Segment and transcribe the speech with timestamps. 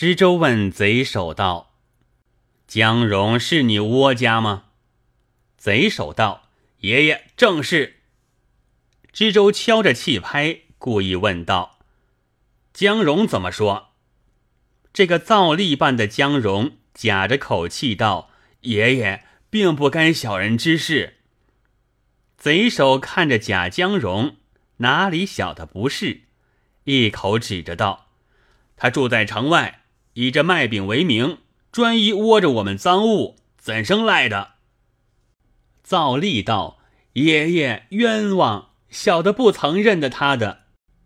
[0.00, 1.74] 知州问贼首道
[2.66, 4.68] ：“江荣是你窝家吗？”
[5.58, 6.48] 贼首道
[6.80, 7.96] ：“爷爷正是。”
[9.12, 11.80] 知州敲着气拍，故意问道
[12.72, 13.88] ：“江荣怎么说？”
[14.94, 18.30] 这个造例办的江荣假着口气道
[18.62, 21.18] ：“爷爷并不干小人之事。”
[22.40, 24.36] 贼首看着假江荣，
[24.78, 26.22] 哪里晓得不是，
[26.84, 28.06] 一口指着道
[28.78, 29.79] ：“他住在城外，
[30.14, 31.38] 以这卖饼为名，
[31.70, 34.52] 专一窝着我们赃物，怎生赖的？”
[35.82, 36.78] 造例道
[37.14, 40.64] ：“爷爷冤枉，小的不曾认得他的。”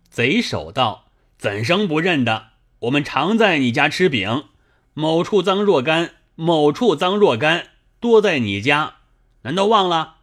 [0.09, 2.49] 贼首道：“怎生不认得？
[2.79, 4.45] 我们常在你家吃饼，
[4.93, 7.69] 某处赃若干，某处赃若干，
[7.99, 8.97] 多在你家，
[9.41, 10.17] 难道忘了？”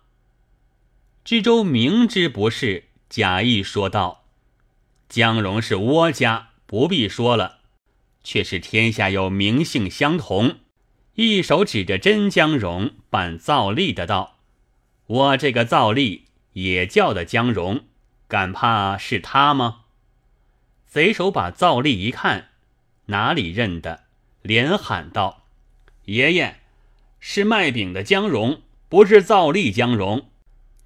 [1.25, 4.25] 知州明知不是，假意说道
[5.09, 7.59] ：“江荣是窝家，不必说了。
[8.23, 10.57] 却是天下有名姓相同。”
[11.15, 14.39] 一手指着真江荣扮造吏的道
[15.07, 16.23] ：“我这个造吏
[16.55, 17.85] 也叫的江荣，
[18.27, 19.81] 敢怕是他吗？”
[20.89, 22.49] 贼手把造吏一看，
[23.07, 24.05] 哪里认得，
[24.41, 25.45] 连喊道
[26.07, 26.61] ：“爷爷，
[27.21, 30.31] 是卖饼的江荣，不是造例江荣。”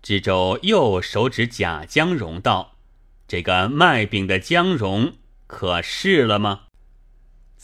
[0.02, 2.76] 知州又手指贾江荣道
[3.28, 5.14] ：“这个卖饼的江荣
[5.46, 6.62] 可是了吗？”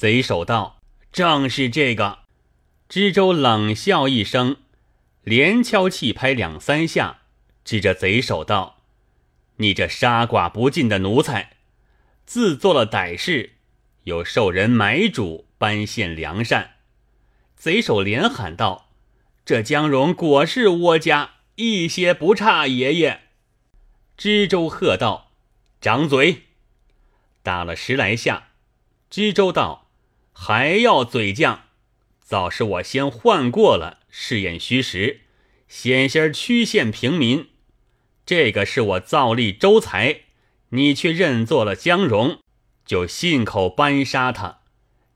[0.02, 0.80] 贼首道
[1.12, 2.24] ：“正是这个。”
[2.90, 4.56] 知州冷笑一声，
[5.22, 7.20] 连敲气拍两三下，
[7.64, 8.82] 指着贼首道
[9.58, 11.52] ：“你这杀剐不尽的奴才，
[12.26, 13.52] 自做了歹事，
[14.02, 16.78] 又受人买主搬献良善。”
[17.54, 18.90] 贼首连喊道
[19.46, 23.20] ：“这江荣果是窝家。”一些不差，爷爷。
[24.16, 25.30] 知州喝道
[25.80, 26.46] ：“掌嘴！”
[27.44, 28.48] 打了十来下。
[29.08, 29.78] 知州道
[30.32, 31.60] ：“还要嘴犟？
[32.20, 35.20] 早是我先换过了，试验虚实，
[35.68, 37.50] 险些曲线平民。
[38.24, 40.22] 这个是我造立周才，
[40.70, 42.38] 你却认作了江荣，
[42.86, 44.60] 就信口扳杀他。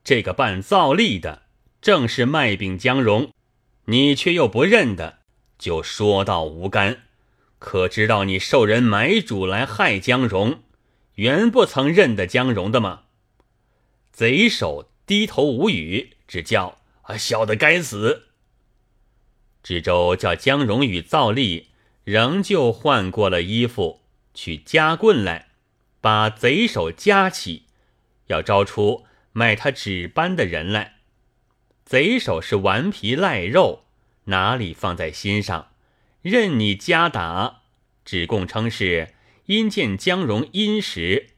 [0.04, 1.42] 这个办造立的，
[1.80, 3.32] 正是卖饼江荣，
[3.86, 5.20] 你却又不认得。”
[5.58, 7.04] 就说道无干，
[7.58, 10.62] 可知道你受人买主来害江荣，
[11.14, 13.04] 原不曾认得江荣的吗？
[14.12, 18.24] 贼首低头无语，只叫啊小的该死。
[19.62, 21.68] 知州叫江荣与造例
[22.04, 24.02] 仍旧换过了衣服，
[24.34, 25.48] 去夹棍来，
[26.00, 27.66] 把贼手夹起，
[28.26, 30.96] 要招出卖他纸班的人来。
[31.84, 33.84] 贼手是顽皮赖肉。
[34.28, 35.68] 哪里放在心上，
[36.20, 37.62] 任你加打，
[38.04, 39.14] 只供称是
[39.44, 41.28] 因见江荣殷实，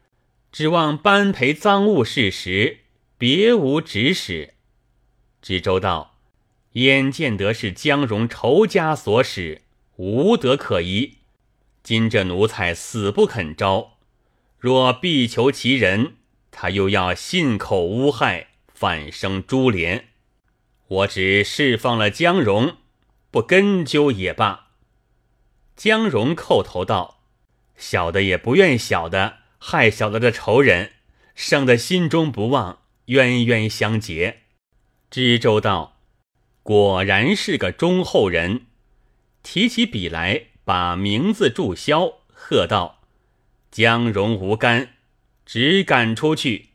[0.51, 2.79] 指望班赔赃物事实，
[3.19, 4.55] 别无指使。
[5.43, 6.15] 知州道：
[6.75, 9.63] 眼见得是江荣仇家所使，
[9.97, 11.17] 无德可疑。
[11.83, 13.99] 今这奴才死不肯招，
[14.61, 16.15] 若必求其人，
[16.53, 20.11] 他又要信口诬害，反生株连。
[20.87, 22.77] 我只释放了江荣，
[23.33, 24.69] 不根究也罢。
[25.75, 27.21] 江荣叩头道
[27.77, 30.93] ：“小的也不愿小的害小的的仇人，
[31.35, 32.78] 生的心中不忘，
[33.09, 34.39] 冤冤相结。”
[35.11, 36.01] 知州道
[36.65, 38.67] ：“果然是个忠厚人。”
[39.45, 43.03] 提起笔来，把名字注销，喝道
[43.71, 44.95] ：“江荣无干，
[45.47, 46.71] 只赶出去。”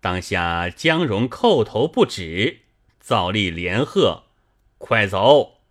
[0.00, 2.62] 当下江荣叩头不止。
[3.00, 4.24] 造例连喝
[4.76, 5.62] ：“快走！”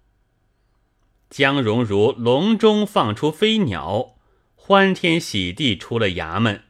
[1.29, 4.15] 江荣如笼中放出飞鸟，
[4.55, 6.63] 欢天喜地出了衙门。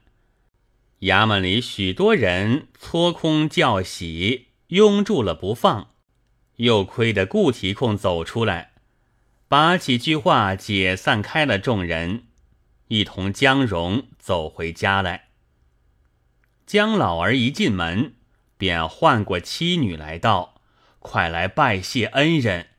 [1.02, 5.92] 衙门里许多人搓空叫喜，拥住了不放。
[6.56, 8.72] 又亏得顾提控走出来，
[9.48, 12.24] 把几句话解散开了众人，
[12.88, 15.28] 一同江荣走回家来。
[16.66, 18.16] 江老儿一进门，
[18.58, 20.62] 便唤过妻女来道。
[21.00, 22.70] 快来拜谢恩人！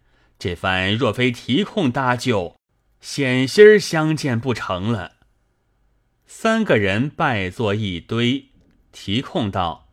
[0.41, 2.57] 这番若非提控搭救，
[3.01, 5.18] 险些儿相见不成了。
[6.31, 8.49] 三个人拜作一堆。
[8.93, 9.89] 提控道：“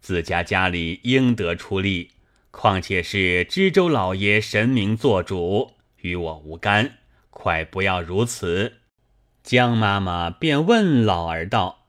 [0.00, 2.12] 自家家里应得出力，
[2.52, 6.98] 况且是知州老爷神明做主，与我无干。
[7.30, 8.74] 快不要如此。”
[9.42, 11.88] 江妈妈便问老儿道：“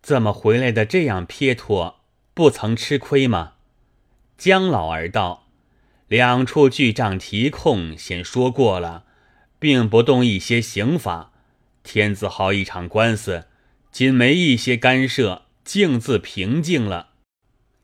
[0.00, 2.00] 怎么回来的这样撇脱？
[2.32, 3.52] 不曾吃亏吗？”
[4.38, 5.48] 江老儿道
[6.08, 9.04] ：“两处巨账提控先说过了，
[9.58, 11.31] 并不动一些刑法。
[11.82, 13.46] 天字号一场官司，
[13.90, 17.10] 仅没一些干涉，径自平静了。”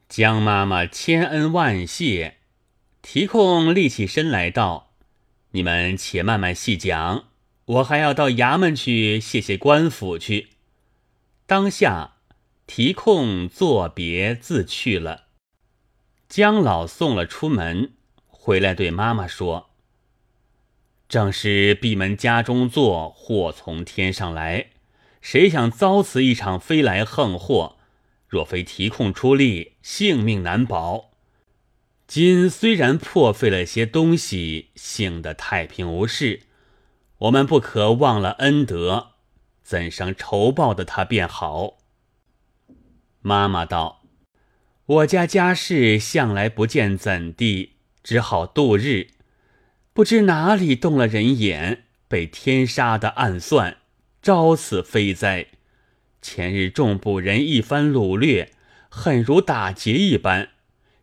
[0.09, 2.37] 江妈妈千恩万谢。
[3.01, 4.93] 提控立起身来道
[5.53, 7.29] ：“你们且慢慢细讲，
[7.65, 10.49] 我还要到衙门去谢谢官府去。”
[11.47, 12.17] 当下
[12.67, 15.27] 提控作别自去了。
[16.29, 17.93] 江老送了出门，
[18.27, 19.68] 回来对妈妈说
[21.09, 24.67] ：“正是闭门家中坐，祸从天上来。
[25.23, 27.77] 谁想遭此一场飞来横祸？
[28.29, 31.13] 若非提控出力，性命难保。
[32.07, 36.43] 今虽然破费了些东西，幸得太平无事，
[37.19, 39.13] 我们不可忘了恩德。
[39.63, 41.79] 怎生仇报的他便好？”
[43.23, 44.03] 妈妈道。
[44.85, 49.09] 我家家事向来不见怎地，只好度日。
[49.99, 53.79] 不知哪里动了人眼，被天杀的暗算，
[54.23, 55.49] 招此非灾。
[56.23, 58.53] 前日众捕人一番掳掠，
[58.89, 60.51] 狠如打劫一般，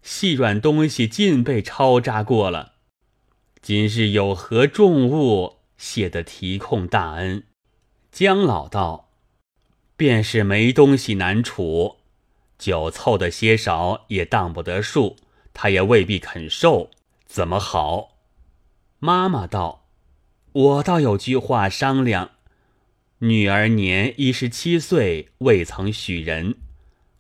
[0.02, 2.76] 细软东西尽被抄扎过了。
[3.62, 7.44] 今日有何重物，谢得提控大恩。
[8.14, 9.10] 姜老道，
[9.98, 11.98] 便是没东西难处。
[12.58, 15.18] 酒凑的些少也当不得数，
[15.54, 16.92] 他也未必肯受，
[17.26, 18.15] 怎么好？
[19.00, 19.88] 妈妈道
[20.54, 22.32] ：“我倒有句话商量。
[23.20, 26.56] 女儿年一十七岁，未曾许人。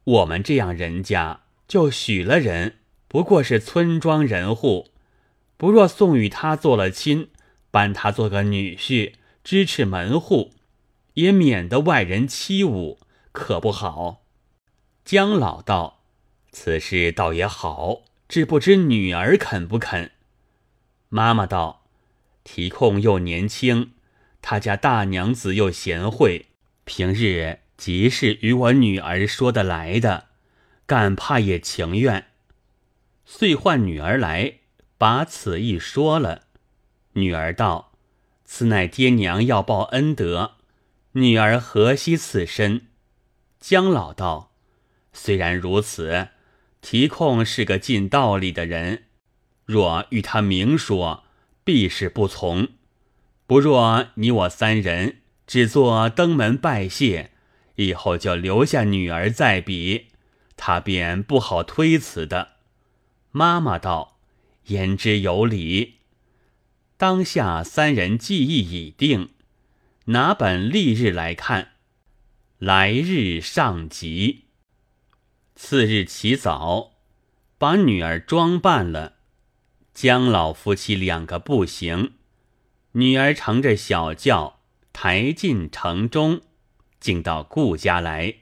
[0.04, 2.78] 我们这样人家，就许了人，
[3.08, 4.92] 不过是村庄人户。
[5.58, 7.30] 不若送与他做了亲，
[7.72, 9.14] 搬他做个女婿，
[9.44, 10.54] 支持门户，
[11.16, 12.98] 也免得外人欺侮，
[13.32, 14.24] 可不好？”
[15.04, 16.04] 姜老道
[16.52, 20.12] ：“此事倒也好，只不知女儿肯不肯。”
[21.16, 21.86] 妈妈道
[22.44, 23.92] ：“提控又年轻，
[24.42, 26.48] 他家大娘子又贤惠，
[26.84, 30.26] 平日即是与我女儿说得来的，
[30.86, 32.26] 敢怕也情愿。”
[33.24, 34.56] 遂唤女儿来，
[34.98, 36.42] 把此一说了。
[37.14, 37.94] 女儿道
[38.44, 40.56] ：“此乃爹娘要报恩德，
[41.14, 42.88] 女儿何惜此身？”
[43.62, 44.52] 姜老道。
[45.14, 46.28] 虽然如此，
[46.82, 49.06] 提控是个尽道理的人，
[49.66, 51.24] 若与他明说，
[51.64, 52.70] 必是不从。
[53.48, 57.32] 不若你我三人只做登门拜谢，
[57.76, 60.08] 以后就留下女儿在彼，
[60.56, 62.54] 他便不好推辞的。
[63.32, 64.18] 妈妈道
[64.68, 65.96] ：“言之有理。”
[66.98, 69.32] 当下三人计议已定，
[70.06, 71.74] 拿本历日来看，
[72.58, 74.46] 来日上吉。
[75.56, 76.94] 次日起早，
[77.58, 79.15] 把女儿装扮了。
[79.96, 82.12] 姜老夫妻两个步行，
[82.92, 84.60] 女儿乘着小轿
[84.92, 86.42] 抬进城中，
[87.00, 88.36] 竟到顾家来。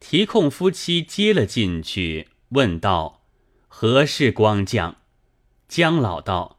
[0.00, 3.22] 提控夫妻接了进去，问道
[3.68, 4.96] ：“何事光降？”
[5.68, 6.58] 姜老道：“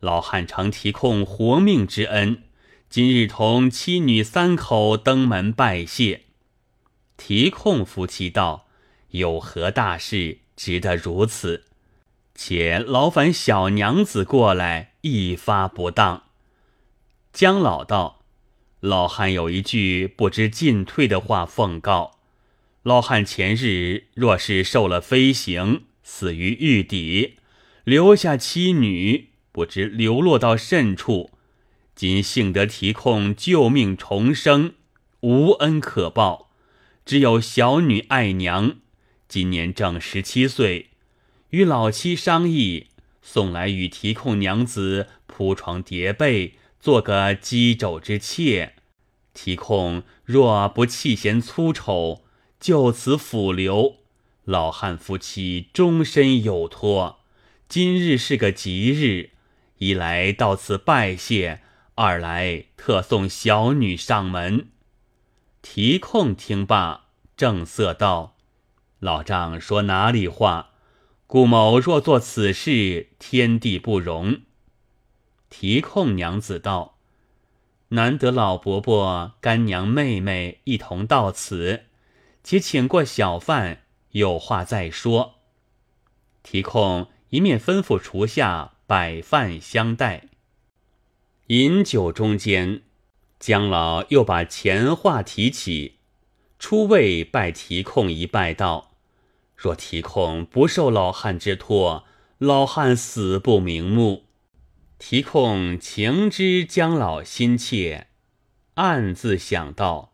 [0.00, 2.42] 老汉承提控活命之恩，
[2.90, 6.22] 今日同妻女三口登门拜谢。”
[7.16, 8.66] 提控夫妻道。
[9.10, 11.64] 有何大事值得如此？
[12.38, 16.24] 且劳烦小娘子过来，一发不当。
[17.32, 18.22] 姜老道
[18.80, 22.18] ：“老汉有一句不知进退的话奉告。
[22.82, 27.38] 老汉前日若是受了飞行，死于狱底，
[27.84, 31.30] 留下妻女，不知流落到甚处。
[31.94, 34.74] 今幸得提控救命重生，
[35.20, 36.50] 无恩可报，
[37.06, 38.76] 只有小女爱娘。”
[39.26, 40.90] 今年正十七岁，
[41.56, 42.88] 与老妻商议，
[43.22, 48.74] 送来与提控娘子铺床叠被，做个鸡肘之妾。
[49.32, 52.24] 提控若不弃嫌粗丑，
[52.60, 54.00] 就此抚留，
[54.44, 57.20] 老汉夫妻终身有托。
[57.66, 59.30] 今日是个吉日，
[59.78, 61.62] 一来到此拜谢，
[61.94, 64.68] 二来特送小女上门。
[65.62, 68.36] 提控听罢，正色道。
[68.98, 70.72] 老丈说哪里话？
[71.26, 74.42] 顾某若做此事，天地不容。
[75.50, 76.98] 提控娘子道
[77.90, 81.86] ：“难得老伯伯、干娘、妹妹一同到此，
[82.44, 85.34] 且请过小饭，有话再说。”
[86.44, 90.28] 提控一面吩咐厨下摆饭相待。
[91.48, 92.82] 饮酒中间，
[93.40, 95.96] 姜老又把前话提起。
[96.58, 98.92] 出位拜提控一拜道
[99.56, 102.04] ：“若提控不受老汉之托，
[102.38, 104.24] 老汉死不瞑目。”
[104.98, 108.06] 提控情知姜老心切，
[108.74, 110.12] 暗自想到：“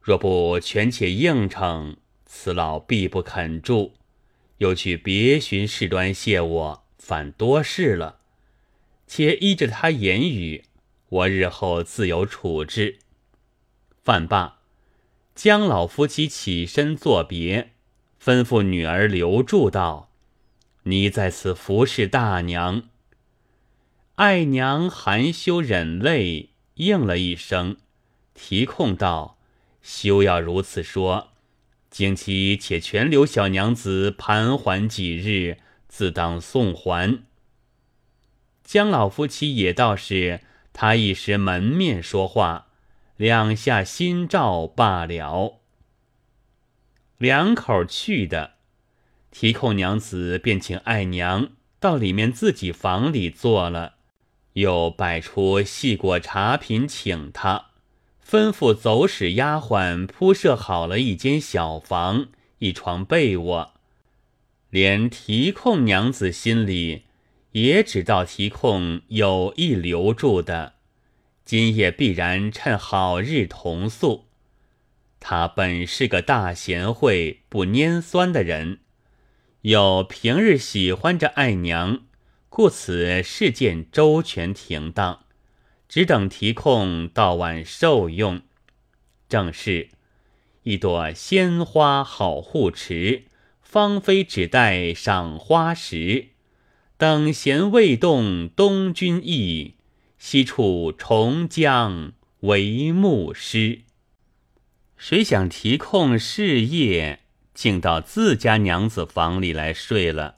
[0.00, 3.94] 若不权且应承，此老必不肯住。
[4.58, 8.20] 又去别寻事端谢我，反多事了。
[9.06, 10.64] 且依着他言语，
[11.08, 12.98] 我日后自有处置。”
[14.02, 14.58] 饭罢，
[15.34, 17.72] 江老夫妻起身作别，
[18.24, 20.08] 吩咐女儿留住道
[20.84, 22.84] ：“你在此服侍大娘。”
[24.16, 27.76] 爱娘含羞忍泪，应了一声，
[28.32, 29.36] 提控道
[29.82, 31.32] ：“休要如此说，
[31.90, 37.24] 景妻且全留小娘子盘桓几日，自当送还。”
[38.64, 40.40] 江老夫妻也倒是
[40.72, 42.68] 他一时门面说话。
[43.16, 45.60] 两下心照罢了，
[47.24, 48.56] 两口去的，
[49.30, 53.94] 提控娘子便请爱娘到里面自己房里坐了，
[54.52, 57.68] 又摆出细果茶品请他，
[58.22, 62.26] 吩咐走使丫鬟铺设好了一间小房，
[62.58, 63.72] 一床被窝，
[64.68, 67.04] 连提控娘子心里
[67.52, 70.74] 也知道提控有意留住的。
[71.46, 74.26] 今夜必然趁好日同宿。
[75.26, 78.80] 他本是个大贤惠、不拈酸的人，
[79.62, 82.02] 又平日喜欢着爱娘，
[82.50, 85.24] 故此事件周全停当，
[85.88, 88.42] 只等提控到晚受用。
[89.26, 89.88] 正是
[90.64, 93.22] 一朵鲜花好护持，
[93.62, 96.26] 芳菲只待赏花时。
[96.98, 99.76] 等闲未动东君意。
[100.18, 103.80] 西处重江为牧师，
[105.06, 107.20] 谁想提控事业，
[107.52, 110.36] 竟到自家娘子房里来睡了，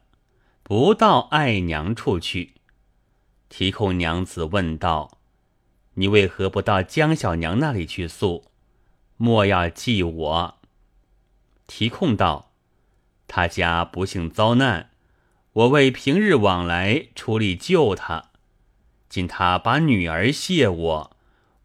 [0.64, 2.54] 不到爱娘处去。
[3.48, 5.18] 提控娘子问道
[5.94, 8.46] ：“你为何不到江小娘那里去宿？
[9.16, 10.58] 莫要记我。”
[11.68, 12.50] 提控道
[13.28, 14.90] ：“他家不幸遭难，
[15.52, 18.30] 我为平日往来出力救他。”
[19.08, 21.16] 今他把女儿谢我，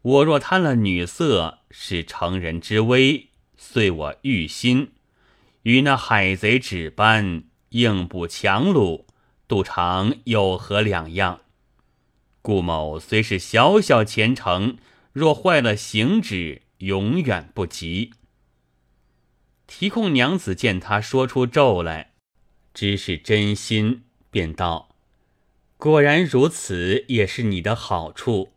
[0.02, 4.92] 我若贪了女色，是成人之危，遂我欲心，
[5.62, 9.06] 与那海贼指班，硬不强虏，
[9.48, 11.40] 杜长有何两样？
[12.42, 14.76] 顾某虽是小小前程，
[15.12, 18.12] 若坏了行止，永远不及。
[19.66, 22.12] 提控娘子见他说出咒来，
[22.74, 24.90] 知是真心，便道。
[25.78, 28.52] 果然如此，也是你的好处。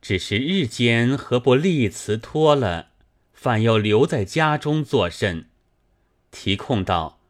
[0.00, 2.90] 只是日间何不立辞脱了，
[3.32, 5.46] 反又留在家中作甚？
[6.30, 7.20] 提控道：“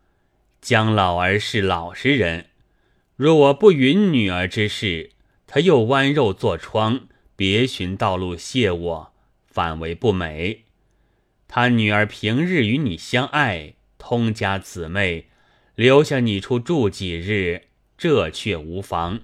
[0.60, 2.46] 姜老儿是老实人，
[3.16, 5.10] 若我不允女儿之事，
[5.46, 9.12] 他又剜肉做疮，别寻道路谢我，
[9.46, 10.64] 反为不美。
[11.46, 15.28] 他女儿平日与你相爱，通家姊妹，
[15.74, 19.20] 留下你处住几日，这却无妨。”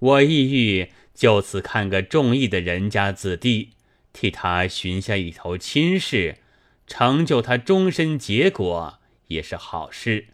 [0.00, 3.70] 我意欲就此看个中意的人家子弟，
[4.12, 6.36] 替他寻下一头亲事，
[6.86, 10.28] 成就他终身结果，也是好事。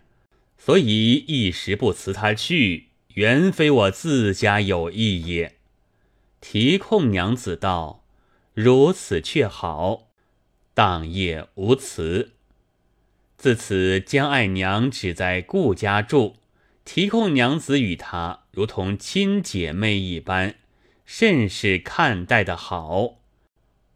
[0.58, 5.56] 所以一时不辞他去，原非我自家有意也。
[6.42, 8.04] 提控娘子道
[8.52, 10.08] ：“如此却好，
[10.74, 12.32] 当夜无辞。
[13.38, 16.36] 自此江爱娘只在顾家住。”
[16.84, 20.56] 提控娘子与她如同亲姐妹一般，
[21.04, 23.16] 甚是看待的好。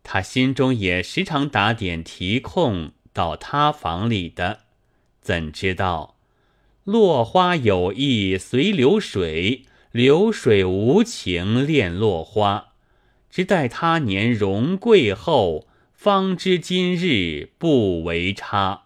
[0.02, 4.60] 他心中也时常打点提控到他房里的，
[5.20, 6.16] 怎知道
[6.84, 12.72] 落花有意随流水，流水无情恋落花。
[13.30, 18.84] 只待他年荣贵后，方知今日不为差。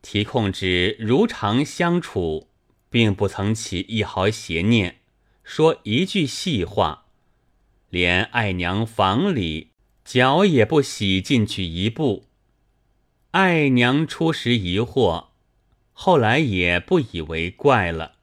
[0.00, 2.48] 提控之如常相处。
[2.92, 4.98] 并不曾起一毫邪念，
[5.44, 7.06] 说一句细话，
[7.90, 9.72] 连爱娘房里
[10.04, 12.26] 脚也不洗进去一步。
[13.32, 15.26] 爱娘初时疑惑，
[15.92, 18.16] 后来也不以为怪了。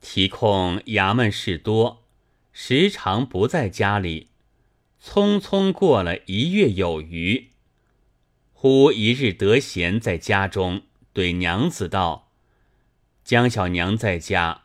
[0.00, 2.04] 提控衙门事多，
[2.52, 4.28] 时常不在家里，
[5.02, 7.50] 匆匆过了一月有余。
[8.52, 12.30] 忽一日得闲在家中，对娘子道。
[13.24, 14.63] 江小娘在家，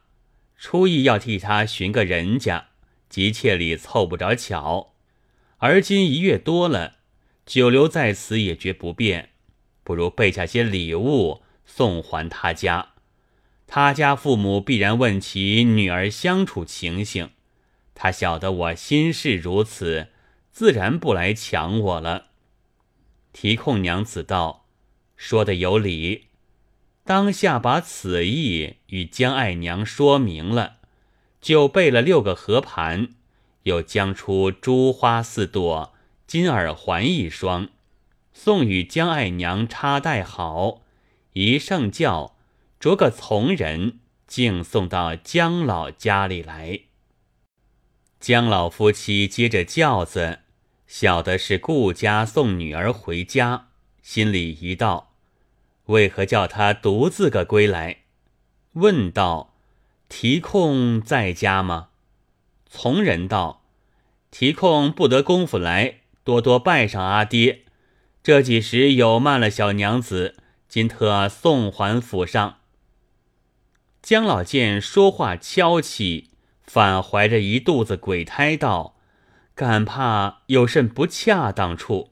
[0.59, 2.67] 初意要替他寻个人家，
[3.07, 4.93] 急切里凑不着巧。
[5.59, 6.97] 而今一月多了，
[7.45, 9.29] 久留在此也觉不便，
[9.85, 12.89] 不如备下些礼物送还他家。
[13.67, 17.29] 他家父母必然问其女儿相处情形，
[17.95, 20.09] 他晓得我心事如此，
[20.51, 22.31] 自然不来抢我了。
[23.31, 24.65] 提控娘子道
[25.15, 26.25] ：“说的有理。”
[27.09, 30.75] 当下把此意与江爱娘说明了，
[31.41, 33.15] 就备了六个和盘，
[33.63, 35.91] 又将出珠花四朵、
[36.27, 37.69] 金耳环一双，
[38.31, 40.83] 送与江爱娘插戴好，
[41.33, 42.35] 一上轿
[42.79, 43.97] 着个从人，
[44.27, 46.81] 径送到江老家里来。
[48.19, 50.41] 江老夫妻接着轿子，
[50.85, 53.69] 晓得是顾家送女儿回家，
[54.03, 55.08] 心里一道。
[55.89, 58.03] 为何叫他独自个归来？
[58.73, 59.55] 问道
[60.07, 61.89] ：“提控在家吗？”
[62.69, 63.63] 从人道
[64.29, 67.63] ：“提控不得功夫来，多多拜上阿爹。
[68.21, 70.35] 这几时有慢了小娘子，
[70.67, 72.59] 今特送还府上。”
[74.03, 76.29] 姜老见说话悄气，
[76.63, 78.95] 反怀着一肚子鬼胎，道
[79.55, 82.11] ：“敢怕有甚不恰当处？”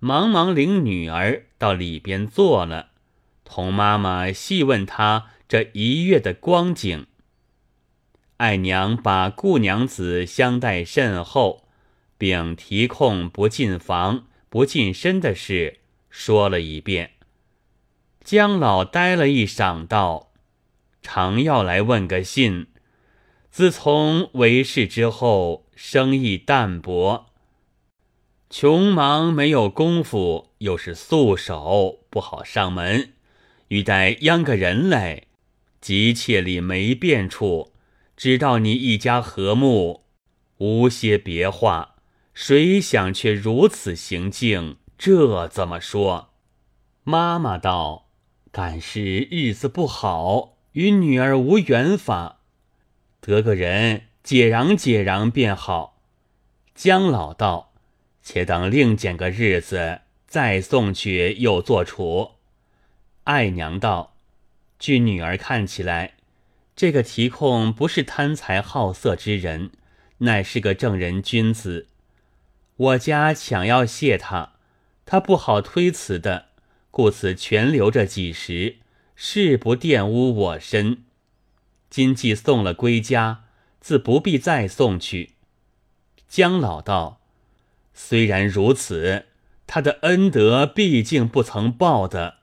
[0.00, 2.88] 忙忙领女儿到里边坐了，
[3.44, 7.06] 同妈妈细问她这一月的光景。
[8.38, 11.68] 爱娘把顾娘子相待甚厚，
[12.16, 17.10] 并提控不进房、不进身的事说了一遍。
[18.24, 20.32] 姜老呆了一晌，道
[21.02, 22.68] ：“常要来问个信。
[23.50, 27.26] 自从为事之后，生意淡薄。”
[28.50, 33.12] 穷忙没有功夫，又是素手不好上门，
[33.68, 35.28] 欲待央个人来，
[35.80, 37.72] 急切里没变处，
[38.16, 40.02] 知道你一家和睦，
[40.58, 41.94] 无些别话。
[42.34, 46.30] 谁想却如此行径，这怎么说？
[47.04, 48.08] 妈妈道
[48.50, 52.40] ：“敢是日子不好，与女儿无缘法，
[53.20, 56.02] 得个人解嚷解嚷便好。”
[56.74, 57.69] 姜老道。
[58.32, 62.36] 且等另拣个日子再送去，又做厨。
[63.24, 64.14] 爱娘道
[64.78, 66.14] ：“据女儿看起来，
[66.76, 69.72] 这个提控不是贪财好色之人，
[70.18, 71.88] 乃是个正人君子。
[72.76, 74.52] 我家想要谢他，
[75.04, 76.50] 他不好推辞的，
[76.92, 78.76] 故此全留着几时，
[79.16, 81.02] 誓不玷污我身。
[81.90, 83.46] 今既送了归家，
[83.80, 85.30] 自不必再送去。”
[86.30, 87.19] 姜老道。
[88.02, 89.26] 虽然如此，
[89.66, 92.38] 他的恩德毕竟不曾报的，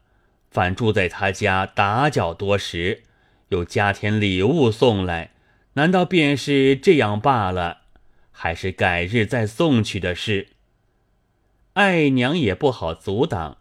[0.52, 3.04] 反住在他家打搅多时，
[3.50, 5.32] 又加添礼物送来，
[5.74, 7.80] 难道便是这样罢了？
[8.32, 10.50] 还是改日再送去的事？
[11.74, 13.58] 爱娘也不好阻挡，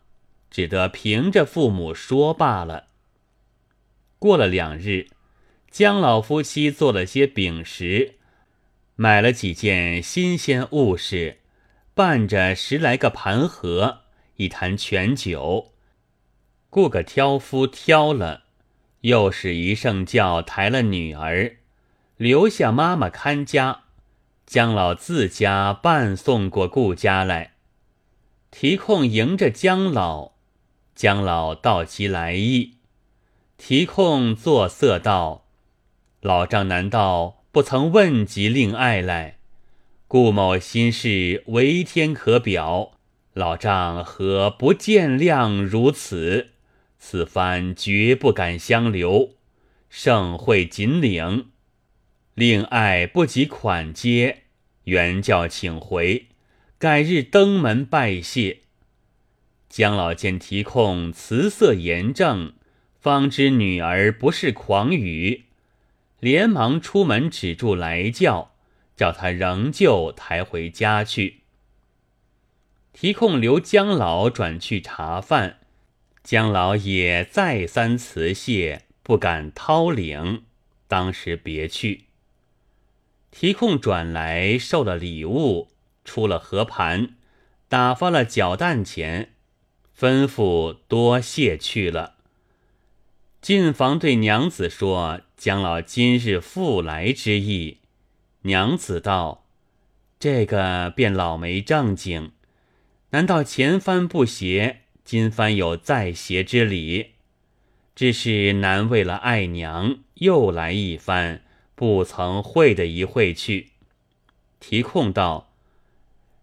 [0.51, 2.89] 只得凭着父母说罢了。
[4.19, 5.09] 过了两日，
[5.71, 8.17] 姜老夫妻做了些饼食，
[8.95, 11.39] 买了几件新鲜物事。
[11.97, 14.01] 伴着十来个盘盒，
[14.35, 15.73] 一坛全酒，
[16.69, 18.43] 雇个挑夫挑了，
[19.01, 21.57] 又是一圣轿抬了女儿，
[22.19, 23.85] 留下妈妈看家，
[24.45, 27.55] 姜老自家伴送过顾家来，
[28.51, 30.33] 提控迎着姜老，
[30.95, 32.75] 姜老道其来意，
[33.57, 35.47] 提控作色道
[36.21, 39.39] ：“老丈难道不曾问及令爱来？”
[40.09, 42.93] 顾某心事为天可表，
[43.33, 46.51] 老丈何不见谅如此？
[46.97, 49.35] 此番绝不敢相留，
[49.91, 51.47] 盛会锦领。
[52.35, 54.45] 令爱不及款接，
[54.85, 56.27] 原教请回，
[56.79, 58.61] 改日登门拜谢。
[59.69, 62.53] 姜老见提控辞色严正，
[63.01, 65.47] 方知女儿不是狂语，
[66.21, 68.53] 连忙出门止住来叫。
[68.97, 71.43] 叫他仍旧抬回家去。
[72.93, 75.59] 提控留姜老转去茶饭，
[76.25, 80.45] 姜老也再三辞谢，不敢掏领，
[80.89, 82.05] 当时别去。
[83.31, 85.69] 提控转来受了礼物，
[86.05, 87.17] 出了和盘，
[87.69, 89.35] 打发了搅蛋钱，
[89.99, 92.15] 吩咐多谢去了。
[93.43, 97.81] 进房对娘子说：“姜老今日复来之意。”
[98.47, 99.45] 娘子道
[100.21, 102.31] ：“这个便老没正经，
[103.11, 107.15] 难道前番不邪，今番有再邪之理？
[107.97, 111.43] 只是难为了爱娘，又来一番，
[111.75, 113.73] 不曾会的一会去。”
[114.61, 115.53] 提控道：“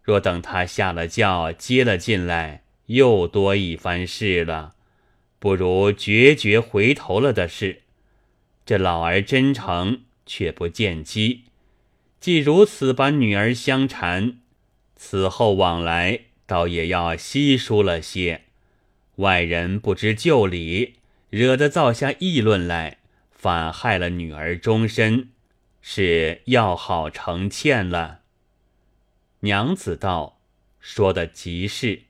[0.04, 4.76] 若等他下了轿，接了进来，又多一番事了，
[5.40, 7.84] 不如决绝回头了的事。
[8.66, 11.46] 这老儿真诚，却不见机。”
[12.24, 14.38] 既如此把女儿相缠，
[14.96, 18.44] 此后往来倒也要稀疏了些。
[19.18, 20.94] 外人不知就理，
[21.30, 25.32] 惹得造下议论来，反害了女儿终身，
[25.82, 28.22] 是要好成欠了。
[29.42, 30.40] 娘子道
[30.80, 32.04] ：“说的极是。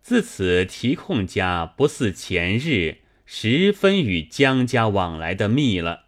[0.00, 6.06] 自此提控家不似前日，十分与江家往来的密了。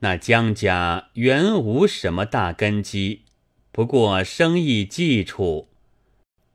[0.00, 3.22] 那江家原无什么大根基，
[3.72, 5.68] 不过生意基础。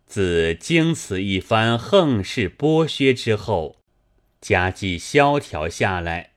[0.06, 3.78] 自经此一番横事剥削之后，
[4.40, 6.32] 家计萧条下来。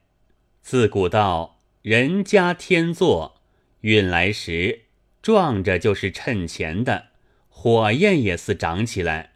[0.61, 3.41] 自古道人家天作，
[3.81, 4.85] 运来时。”
[5.21, 7.07] 撞着就是趁钱的，
[7.49, 9.31] 火焰也似长起来；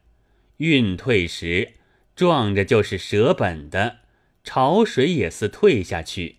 [0.58, 1.74] 运退时，
[2.16, 3.98] 撞着就是舍本的，
[4.46, 6.38] 潮水也似退下去。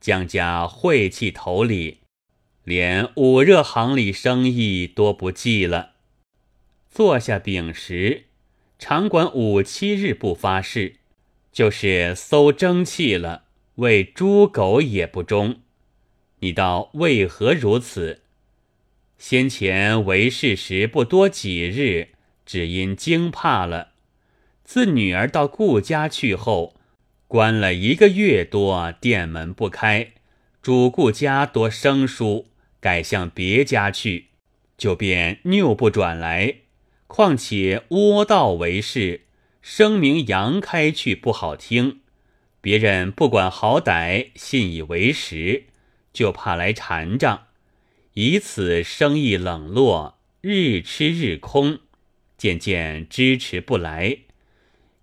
[0.00, 1.98] 江家晦气头里，
[2.64, 5.94] 连五热行里生意多不计了。
[6.90, 8.24] 坐下丙时，
[8.78, 10.96] 常管五七日不发誓，
[11.52, 13.44] 就是搜蒸气了，
[13.76, 15.60] 喂猪狗也不忠。
[16.40, 18.22] 你道为何如此？
[19.18, 22.10] 先前为事时不多几日，
[22.46, 23.88] 只因惊怕了。
[24.62, 26.76] 自女儿到顾家去后，
[27.28, 30.12] 关了一个月多，店门不开，
[30.62, 32.46] 主顾家多生疏，
[32.80, 34.28] 改向别家去，
[34.78, 36.54] 就便拗不转来。
[37.06, 39.26] 况且窝道为事，
[39.60, 42.00] 声名扬开去不好听，
[42.62, 45.64] 别人不管好歹，信以为实，
[46.14, 47.48] 就怕来缠账。
[48.14, 51.80] 以此生意冷落，日吃日空，
[52.38, 54.20] 渐渐支持不来。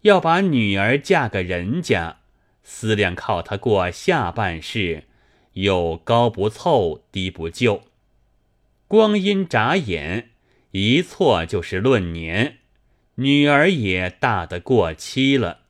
[0.06, 2.18] 要把女儿嫁个人家，
[2.62, 5.06] 思量靠她过下半世，
[5.54, 7.82] 又高不凑，低不就。
[8.88, 10.30] 光阴眨眼，
[10.70, 12.58] 一错就是论年，
[13.16, 15.62] 女儿也大得过期了。